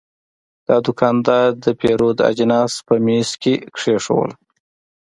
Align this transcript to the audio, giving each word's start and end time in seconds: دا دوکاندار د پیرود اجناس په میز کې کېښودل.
دا 0.67 0.75
دوکاندار 0.85 1.47
د 1.63 1.65
پیرود 1.81 2.17
اجناس 2.29 2.73
په 2.87 2.95
میز 3.05 3.29
کې 3.41 3.53
کېښودل. 3.77 4.29